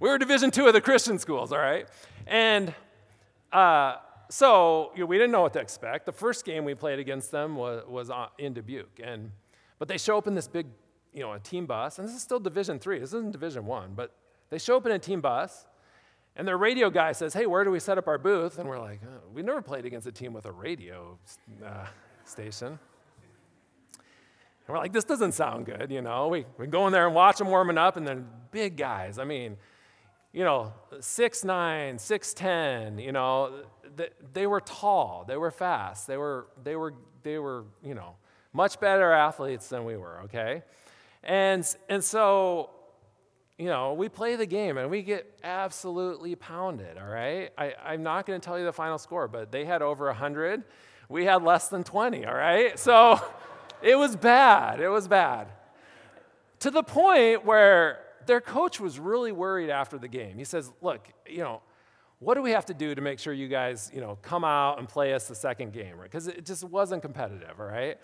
[0.00, 1.86] we were Division two of the Christian schools, all right?
[2.26, 2.74] And
[3.52, 3.96] uh,
[4.30, 6.06] so you know, we didn't know what to expect.
[6.06, 9.00] The first game we played against them was, was in Dubuque.
[9.04, 9.32] And,
[9.78, 10.66] but they show up in this big,
[11.12, 12.98] you know, a team bus, and this is still Division three.
[12.98, 14.14] This isn't Division one, but
[14.48, 15.66] they show up in a team bus,
[16.36, 18.58] and their radio guy says, Hey, where do we set up our booth?
[18.58, 21.18] And we're like, oh, We never played against a team with a radio
[21.62, 21.84] uh,
[22.28, 22.66] station.
[22.68, 22.78] And
[24.68, 26.28] we're like, This doesn't sound good, you know?
[26.28, 29.18] We, we go in there and watch them warming up, and then big guys.
[29.18, 29.56] I mean,
[30.32, 33.64] you know, 6'9, 6'10, you know,
[33.96, 38.14] they, they were tall, they were fast, they were, they were, they were, you know,
[38.52, 40.62] much better athletes than we were, okay?
[41.24, 42.70] And, and so
[43.58, 47.50] you know, we play the game and we get absolutely pounded, all right?
[47.58, 50.62] I, I'm not going to tell you the final score, but they had over 100.
[51.08, 52.78] We had less than 20, all right?
[52.78, 53.20] So
[53.82, 54.80] it was bad.
[54.80, 55.48] It was bad.
[56.60, 60.36] To the point where their coach was really worried after the game.
[60.36, 61.62] He says, Look, you know,
[62.18, 64.78] what do we have to do to make sure you guys, you know, come out
[64.78, 65.96] and play us the second game?
[66.02, 67.98] Because it just wasn't competitive, all right?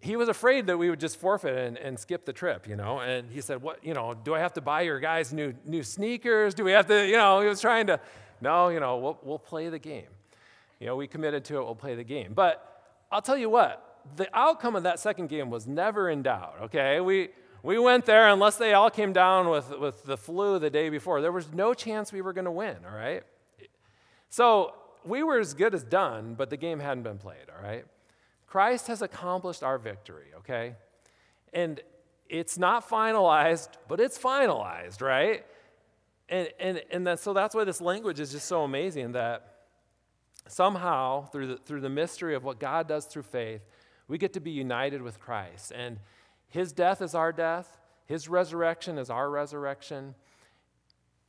[0.00, 3.00] he was afraid that we would just forfeit and, and, skip the trip, you know.
[3.00, 4.14] And he said, "What, you know?
[4.14, 6.54] Do I have to buy your guys new new sneakers?
[6.54, 7.98] Do we have to, you know?" He was trying to,
[8.40, 10.08] no, you know, we'll, we'll play the game.
[10.80, 11.64] You know, we committed to it.
[11.64, 12.32] We'll play the game.
[12.34, 16.56] But I'll tell you what, the outcome of that second game was never in doubt.
[16.62, 17.30] Okay, we
[17.62, 21.20] we went there unless they all came down with with the flu the day before.
[21.20, 22.76] There was no chance we were going to win.
[22.84, 23.22] All right.
[24.28, 27.46] So we were as good as done, but the game hadn't been played.
[27.56, 27.84] All right.
[28.46, 30.74] Christ has accomplished our victory, okay?
[31.52, 31.80] And
[32.28, 35.44] it's not finalized, but it's finalized, right?
[36.28, 39.55] And, and, and that, so that's why this language is just so amazing that
[40.48, 43.66] somehow, through the, through the mystery of what God does through faith,
[44.08, 45.72] we get to be united with Christ.
[45.74, 45.98] And
[46.48, 50.14] his death is our death, his resurrection is our resurrection.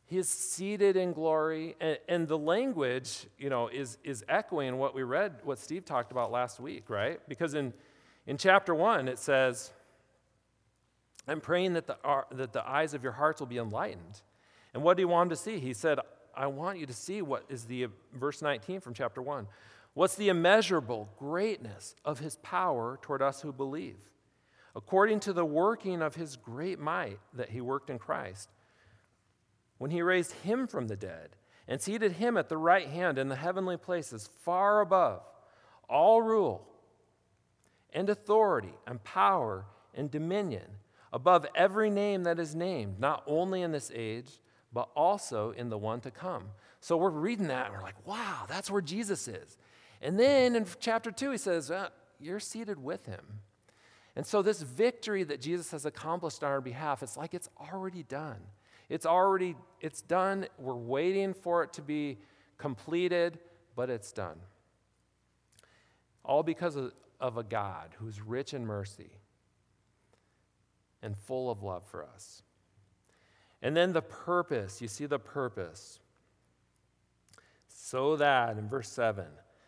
[0.06, 1.76] He is seated in glory.
[1.82, 6.14] And, and, the language, you know, is, is echoing what we read, what Steve talked
[6.14, 7.20] about last week, right?
[7.28, 7.74] Because in,
[8.26, 9.74] in chapter one, it says,
[11.28, 14.22] I'm praying that the, uh, that the eyes of your hearts will be enlightened.
[14.74, 15.60] And what do you want him to see?
[15.60, 16.00] He said,
[16.38, 19.48] I want you to see what is the, verse 19 from chapter 1.
[19.96, 23.98] What's the immeasurable greatness of his power toward us who believe?
[24.76, 28.50] According to the working of his great might that he worked in Christ
[29.80, 31.30] when he raised him from the dead
[31.68, 35.24] and seated him at the right hand in the heavenly places, far above
[35.90, 36.68] all rule
[37.92, 40.66] and authority and power and dominion,
[41.12, 44.40] above every name that is named, not only in this age,
[44.74, 46.46] but also in the one to come.
[46.80, 49.58] So we're reading that and we're like, wow, that's where Jesus is.
[50.02, 53.42] And then in chapter 2, he says, well, You're seated with him.
[54.16, 58.02] And so, this victory that Jesus has accomplished on our behalf, it's like it's already
[58.02, 58.40] done.
[58.90, 60.48] It's already it's done.
[60.58, 62.18] We're waiting for it to be
[62.58, 63.38] completed,
[63.76, 64.40] but it's done.
[66.26, 69.12] All because of, of a God who's rich in mercy
[71.04, 72.42] and full of love for us.
[73.62, 76.00] And then the purpose, you see the purpose.
[77.68, 79.26] So that, in verse 7,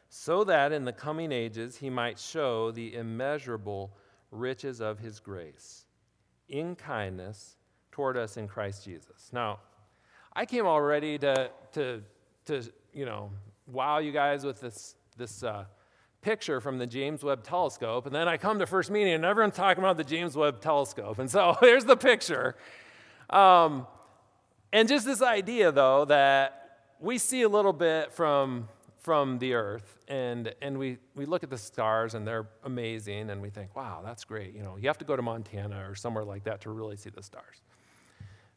[0.09, 3.91] so that in the coming ages he might show the immeasurable
[4.31, 5.85] riches of his grace
[6.49, 7.55] in kindness
[7.91, 9.29] toward us in Christ Jesus.
[9.31, 9.59] Now,
[10.33, 12.01] I came all ready to, to,
[12.45, 13.31] to you know,
[13.67, 15.65] wow you guys with this, this uh,
[16.21, 19.55] picture from the James Webb Telescope, and then I come to first meeting and everyone's
[19.55, 21.19] talking about the James Webb Telescope.
[21.19, 22.55] And so here's the picture.
[23.29, 23.87] Um,
[24.71, 28.67] and just this idea, though, that we see a little bit from,
[28.97, 33.41] from the earth, and, and we, we look at the stars and they're amazing, and
[33.41, 34.53] we think, wow, that's great.
[34.53, 37.09] You know, you have to go to Montana or somewhere like that to really see
[37.09, 37.61] the stars.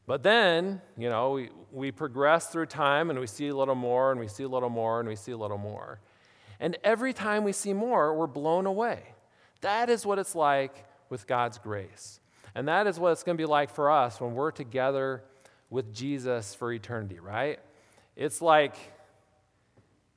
[0.07, 4.11] But then, you know, we, we progress through time and we see a little more
[4.11, 6.01] and we see a little more and we see a little more.
[6.59, 9.15] And every time we see more, we're blown away.
[9.61, 12.19] That is what it's like with God's grace.
[12.55, 15.23] And that is what it's going to be like for us when we're together
[15.71, 17.59] with Jesus for eternity, right?
[18.15, 18.77] It's like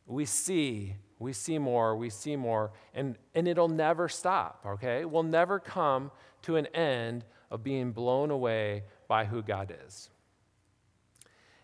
[0.06, 5.06] we see, we see more, we see more, and, and it'll never stop, okay?
[5.06, 6.12] We'll never come
[6.44, 10.10] to an end of being blown away by who God is.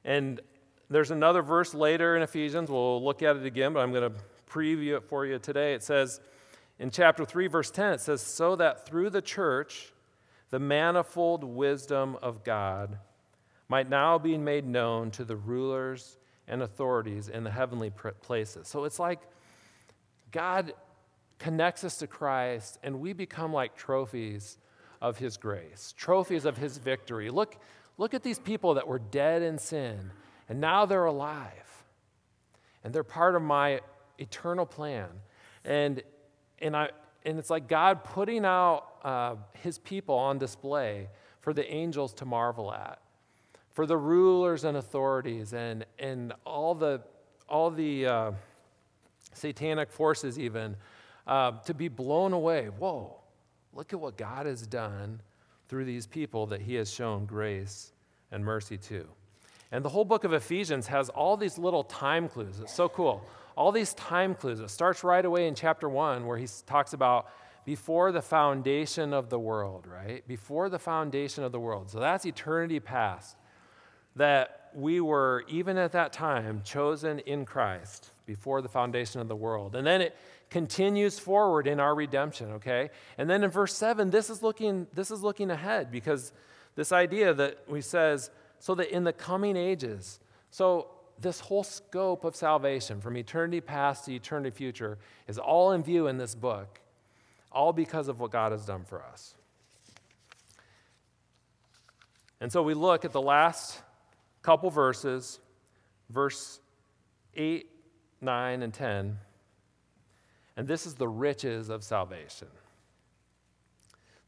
[0.04, 0.40] And
[0.90, 2.70] there's another verse later in Ephesians.
[2.70, 4.18] We'll look at it again, but I'm going to
[4.50, 5.74] preview it for you today.
[5.74, 6.20] It says
[6.80, 9.94] in chapter 3, verse 10, it says, So that through the church,
[10.52, 12.98] the manifold wisdom of God
[13.68, 17.90] might now be made known to the rulers and authorities in the heavenly
[18.22, 18.68] places.
[18.68, 19.22] So it's like
[20.32, 20.74] God
[21.40, 24.58] connects us to Christ, and we become like trophies
[25.02, 27.30] of his grace, trophies of his victory.
[27.30, 27.58] Look,
[27.98, 30.12] look at these people that were dead in sin,
[30.50, 31.86] and now they're alive.
[32.84, 33.82] And they're part of my
[34.18, 35.08] eternal plan.
[35.64, 36.04] And,
[36.60, 36.90] and, I,
[37.26, 41.08] and it's like God putting out uh, his people on display
[41.40, 43.00] for the angels to marvel at,
[43.72, 47.02] for the rulers and authorities, and, and all the,
[47.48, 48.32] all the uh,
[49.34, 50.76] satanic forces, even,
[51.26, 52.66] uh, to be blown away.
[52.66, 53.16] Whoa,
[53.74, 55.22] look at what God has done
[55.68, 57.94] through these people that he has shown grace
[58.32, 59.08] and mercy to.
[59.72, 62.60] And the whole book of Ephesians has all these little time clues.
[62.60, 63.26] It's so cool.
[63.56, 64.60] All these time clues.
[64.60, 67.30] It starts right away in chapter one, where he talks about
[67.66, 70.28] before the foundation of the world, right?
[70.28, 71.90] Before the foundation of the world.
[71.90, 73.38] So that's eternity past.
[74.16, 79.36] That we were, even at that time, chosen in Christ before the foundation of the
[79.36, 79.76] world.
[79.76, 80.16] And then it
[80.50, 82.90] continues forward in our redemption, okay?
[83.18, 86.34] And then in verse 7, this is looking, this is looking ahead because
[86.76, 90.88] this idea that we says, so that in the coming ages, so
[91.20, 94.98] this whole scope of salvation from eternity past to eternity future
[95.28, 96.81] is all in view in this book
[97.52, 99.36] all because of what God has done for us.
[102.40, 103.80] And so we look at the last
[104.42, 105.40] couple verses,
[106.10, 106.60] verse
[107.36, 107.70] 8,
[108.20, 109.18] 9, and 10,
[110.58, 112.48] and this is the riches of salvation.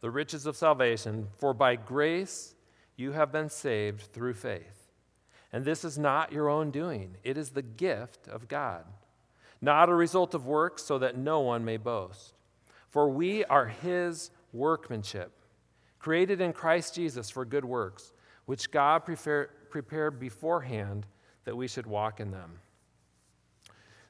[0.02, 2.56] The riches of salvation, for by grace
[2.96, 4.92] you have been saved through faith.
[5.52, 8.86] And this is not your own doing, it is the gift of God,
[9.62, 12.34] not a result of works, so that no one may boast.
[12.94, 15.32] For we are his workmanship,
[15.98, 18.14] created in Christ Jesus for good works,
[18.46, 21.08] which God prepared beforehand
[21.46, 22.60] that we should walk in them.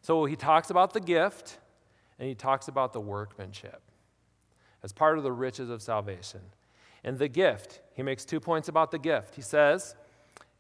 [0.01, 1.59] So he talks about the gift
[2.19, 3.81] and he talks about the workmanship
[4.83, 6.41] as part of the riches of salvation.
[7.05, 9.35] And the gift, he makes two points about the gift.
[9.35, 9.95] He says,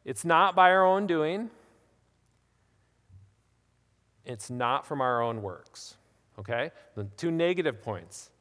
[0.05, 1.49] it's not by our own doing,
[4.23, 5.97] it's not from our own works.
[6.39, 6.71] Okay?
[6.95, 8.31] The two negative points.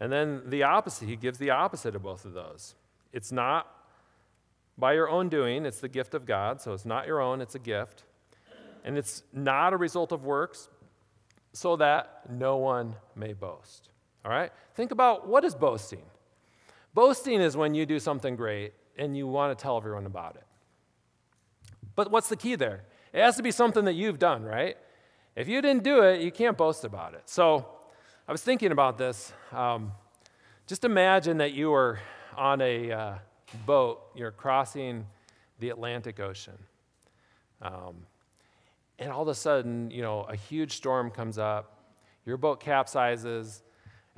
[0.00, 2.74] And then the opposite, he gives the opposite of both of those.
[3.12, 3.68] It's not
[4.78, 7.54] by your own doing, it's the gift of God, so it's not your own, it's
[7.54, 8.04] a gift.
[8.84, 10.68] And it's not a result of works,
[11.52, 13.90] so that no one may boast.
[14.24, 14.50] All right?
[14.74, 16.02] Think about what is boasting?
[16.94, 20.44] Boasting is when you do something great and you want to tell everyone about it.
[21.94, 22.84] But what's the key there?
[23.12, 24.76] It has to be something that you've done, right?
[25.34, 27.22] If you didn't do it, you can't boast about it.
[27.24, 27.66] So
[28.28, 29.32] I was thinking about this.
[29.50, 29.92] Um,
[30.66, 32.00] just imagine that you were
[32.36, 33.14] on a uh,
[33.64, 35.06] boat, you're crossing
[35.58, 36.58] the Atlantic Ocean.
[37.62, 38.06] Um,
[38.98, 41.78] and all of a sudden, you know, a huge storm comes up,
[42.26, 43.62] your boat capsizes,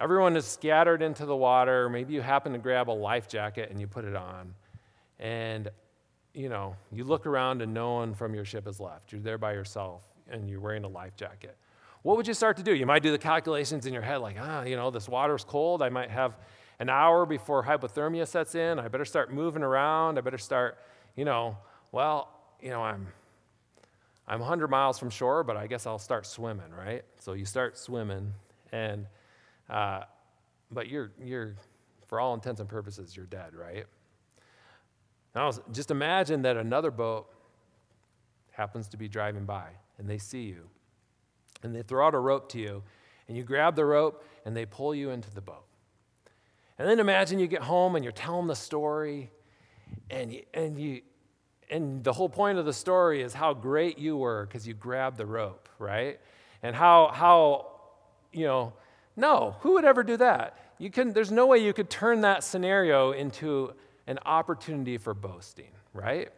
[0.01, 1.89] everyone is scattered into the water.
[1.89, 4.53] Maybe you happen to grab a life jacket and you put it on.
[5.21, 5.69] And,
[6.35, 9.13] you know, you look around and no one from your ship is left.
[9.13, 11.57] You're there by yourself and you're wearing a life jacket.
[12.03, 12.75] What would you start to do?
[12.75, 15.81] You might do the calculations in your head like, ah, you know, this water's cold.
[15.83, 16.37] I might have
[16.79, 18.79] an hour before hypothermia sets in.
[18.79, 20.19] I better start moving around.
[20.19, 20.79] I better start,
[21.17, 21.57] you know,
[21.93, 22.29] well,
[22.61, 23.07] you know, I'm
[24.27, 27.05] I'm 100 miles from shore, but I guess I'll start swimming, right?
[27.19, 28.33] So you start swimming,
[28.73, 29.07] and
[29.69, 30.03] uh,
[30.71, 31.57] but you're you're
[32.07, 33.87] for all intents and purposes you're dead, right?
[35.35, 37.29] Now just imagine that another boat
[38.51, 40.69] happens to be driving by and they see you.
[41.63, 42.83] And they throw out a rope to you,
[43.29, 45.65] and you grab the rope and they pull you into the boat.
[46.79, 49.31] And then imagine you get home and you're telling the story,
[50.11, 51.03] and you, and you
[51.71, 55.17] and the whole point of the story is how great you were because you grabbed
[55.17, 56.21] the rope, right?
[56.63, 57.71] And how how
[58.33, 58.73] you know,
[59.17, 60.59] no, who would ever do that?
[60.79, 63.73] You can there's no way you could turn that scenario into
[64.07, 66.31] an opportunity for boasting, right?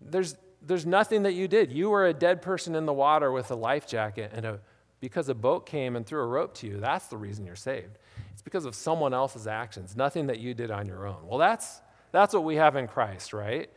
[0.00, 1.72] There's there's nothing that you did.
[1.72, 4.60] You were a dead person in the water with a life jacket, and a,
[5.00, 7.98] because a boat came and threw a rope to you, that's the reason you're saved.
[8.32, 11.26] It's because of someone else's actions, nothing that you did on your own.
[11.26, 11.80] Well, that's,
[12.12, 13.70] that's what we have in Christ, right?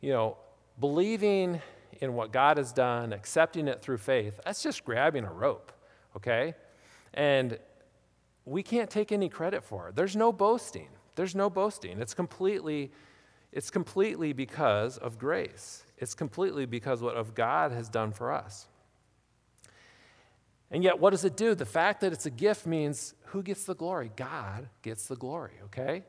[0.00, 0.36] You know,
[0.78, 1.60] believing
[2.00, 5.72] in what God has done, accepting it through faith, that's just grabbing a rope,
[6.16, 6.54] okay?
[7.12, 7.58] And
[8.44, 9.96] we can't take any credit for it.
[9.96, 12.00] There's no boasting, There's no boasting.
[12.00, 12.90] It's completely,
[13.52, 15.83] it's completely because of grace.
[16.04, 18.68] It's completely because what of God has done for us.
[20.70, 21.54] And yet, what does it do?
[21.54, 24.10] The fact that it's a gift means who gets the glory?
[24.14, 26.04] God gets the glory, okay?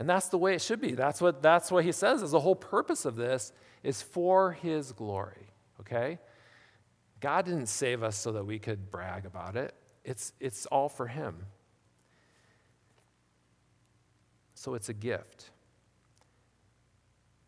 [0.00, 0.94] And that's the way it should be.
[0.94, 3.52] That's what, that's what he says is the whole purpose of this
[3.84, 5.46] is for his glory,
[5.78, 6.18] okay?
[7.20, 9.76] God didn't save us so that we could brag about it.
[10.04, 11.46] It's, it's all for him.
[14.54, 15.50] So it's a gift.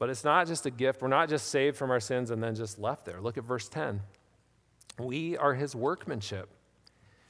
[0.02, 1.00] But it's not just a gift.
[1.00, 3.20] We're not just saved from our sins and then just left there.
[3.20, 4.00] Look at verse 10.
[4.98, 6.48] We are his workmanship,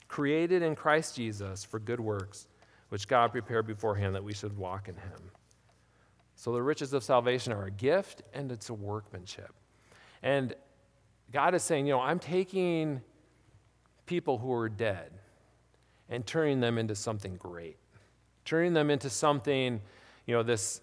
[0.08, 2.48] created in Christ Jesus for good works,
[2.88, 5.20] which God prepared beforehand that we should walk in him.
[6.34, 9.52] So the riches of salvation are a gift and it's a workmanship.
[10.22, 10.54] And
[11.30, 13.02] God is saying, you know, I'm taking
[14.06, 15.10] people who are dead
[16.08, 17.76] and turning them into something great,
[18.46, 19.78] turning them into something,
[20.24, 20.80] you know, this,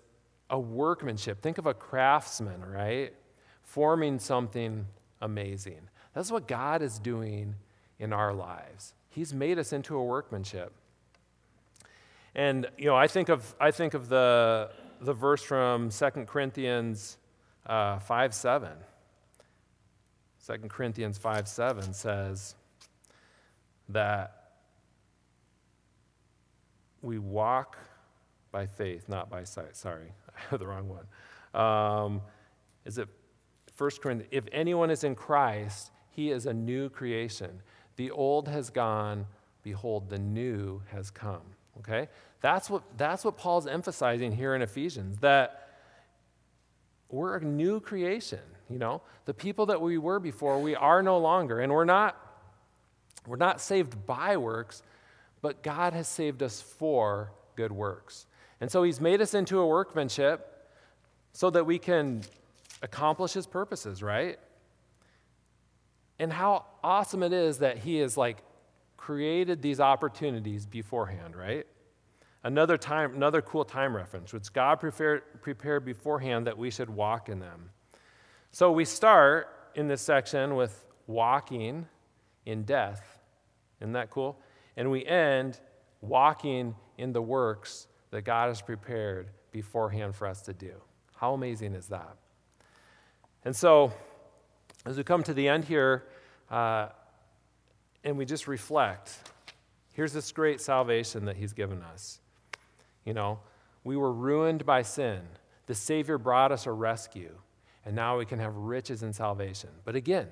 [0.49, 1.41] a workmanship.
[1.41, 3.13] Think of a craftsman, right?
[3.61, 4.85] Forming something
[5.21, 5.81] amazing.
[6.13, 7.55] That's what God is doing
[7.99, 8.93] in our lives.
[9.09, 10.73] He's made us into a workmanship.
[12.35, 14.71] And you know, I think of I think of the
[15.01, 17.17] the verse from 2 Corinthians
[17.65, 18.71] uh, 5 7.
[20.45, 22.55] 2 Corinthians 5 7 says
[23.89, 24.51] that
[27.01, 27.77] we walk
[28.51, 29.75] by faith, not by sight.
[29.75, 30.11] Sorry,
[30.51, 31.61] the wrong one.
[31.61, 32.21] Um,
[32.85, 33.07] is it
[33.77, 34.29] 1 Corinthians?
[34.31, 37.61] If anyone is in Christ, he is a new creation.
[37.95, 39.25] The old has gone,
[39.63, 41.41] behold, the new has come.
[41.79, 42.09] Okay?
[42.41, 45.69] That's what, that's what Paul's emphasizing here in Ephesians, that
[47.09, 48.39] we're a new creation.
[48.69, 51.59] You know, the people that we were before, we are no longer.
[51.59, 52.17] And we're not,
[53.25, 54.83] we're not saved by works,
[55.41, 58.27] but God has saved us for good works.
[58.61, 60.67] And so he's made us into a workmanship
[61.33, 62.21] so that we can
[62.81, 64.37] accomplish his purposes, right?
[66.17, 68.43] And how awesome it is that he has like
[68.97, 71.65] created these opportunities beforehand, right?
[72.43, 77.29] Another time, another cool time reference, which God prepared, prepared beforehand that we should walk
[77.29, 77.69] in them.
[78.51, 81.87] So we start in this section with walking
[82.45, 83.19] in death.
[83.81, 84.39] Isn't that cool?
[84.75, 85.59] And we end
[86.01, 90.73] walking in the works that God has prepared beforehand for us to do.
[91.15, 92.15] How amazing is that?
[93.43, 93.93] And so,
[94.85, 96.05] as we come to the end here,
[96.49, 96.89] uh,
[98.03, 99.17] and we just reflect,
[99.93, 102.19] here's this great salvation that He's given us.
[103.05, 103.39] You know,
[103.83, 105.21] we were ruined by sin.
[105.65, 107.35] The Savior brought us a rescue,
[107.85, 109.69] and now we can have riches in salvation.
[109.85, 110.27] But again,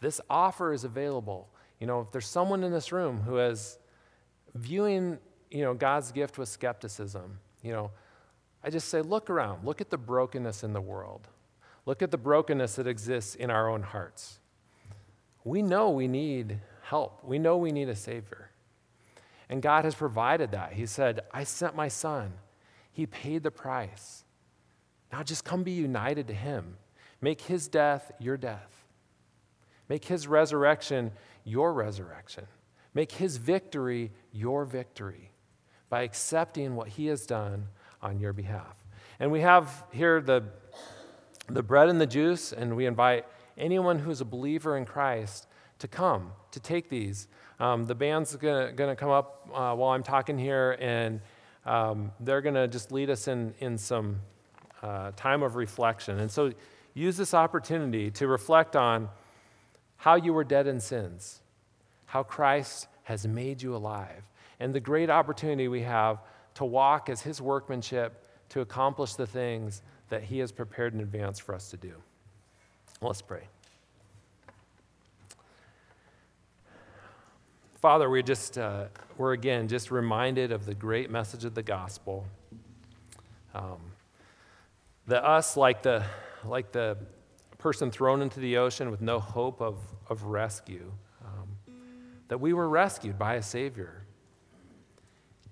[0.00, 1.48] this offer is available.
[1.78, 3.78] You know, if there's someone in this room who is
[4.54, 5.18] viewing,
[5.50, 7.90] you know, God's gift was skepticism, you know,
[8.62, 9.64] I just say, look around.
[9.64, 11.28] Look at the brokenness in the world.
[11.86, 14.38] Look at the brokenness that exists in our own hearts.
[15.44, 17.24] We know we need help.
[17.24, 18.50] We know we need a Savior.
[19.48, 20.74] And God has provided that.
[20.74, 22.32] He said, I sent my Son,
[22.92, 24.24] He paid the price.
[25.10, 26.76] Now just come be united to Him.
[27.20, 28.84] Make His death your death,
[29.88, 31.12] make His resurrection
[31.44, 32.46] your resurrection,
[32.94, 35.29] make His victory your victory
[35.90, 37.66] by accepting what He has done
[38.00, 38.74] on your behalf.
[39.18, 40.44] And we have here the,
[41.48, 43.26] the bread and the juice, and we invite
[43.58, 45.46] anyone who's a believer in Christ
[45.80, 47.28] to come, to take these.
[47.58, 51.20] Um, the band's going to come up uh, while I'm talking here, and
[51.66, 54.20] um, they're going to just lead us in, in some
[54.82, 56.18] uh, time of reflection.
[56.18, 56.52] And so
[56.94, 59.10] use this opportunity to reflect on
[59.98, 61.40] how you were dead in sins,
[62.06, 64.22] how Christ has made you alive,
[64.60, 66.20] and the great opportunity we have
[66.54, 71.38] to walk as his workmanship to accomplish the things that he has prepared in advance
[71.38, 71.94] for us to do.
[73.00, 73.44] Let's pray.
[77.80, 78.84] Father, we just, uh,
[79.16, 82.26] we're again just reminded of the great message of the gospel.
[83.54, 83.80] Um,
[85.06, 86.04] that us, like the,
[86.44, 86.98] like the
[87.56, 89.78] person thrown into the ocean with no hope of,
[90.10, 90.92] of rescue,
[91.24, 91.48] um,
[92.28, 93.99] that we were rescued by a Savior.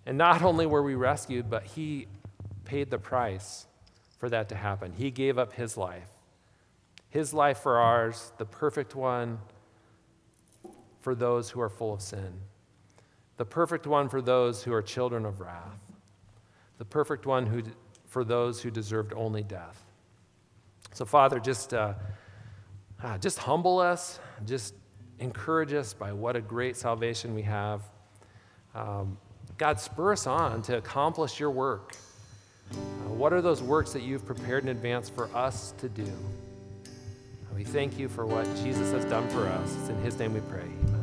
[0.09, 2.09] And not only were we rescued, but He
[2.65, 3.69] paid the price
[4.19, 4.93] for that to happen.
[4.93, 6.09] He gave up His life
[7.11, 9.39] his life for ours, the perfect one
[11.01, 12.33] for those who are full of sin,
[13.37, 15.81] the perfect one for those who are children of wrath,
[16.77, 17.63] the perfect one who,
[18.07, 19.85] for those who deserved only death.
[20.93, 21.95] So, Father, just, uh,
[23.03, 24.75] uh, just humble us, just
[25.19, 27.83] encourage us by what a great salvation we have.
[28.75, 29.17] Um,
[29.59, 31.97] God, spur us on to accomplish your work.
[32.71, 32.77] Uh,
[33.11, 36.09] what are those works that you've prepared in advance for us to do?
[37.57, 39.77] We thank you for what Jesus has done for us.
[39.81, 40.98] It's in his name we pray.